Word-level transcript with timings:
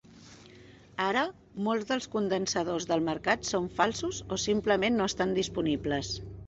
Ara, 1.07 1.21
molts 1.67 1.91
dels 1.91 2.09
condensadors 2.15 2.89
del 2.93 3.07
mercat 3.11 3.47
són 3.53 3.71
falsos 3.81 4.25
o 4.37 4.43
simplement 4.49 5.01
no 5.03 5.11
estan 5.13 5.41
disponibles. 5.43 6.17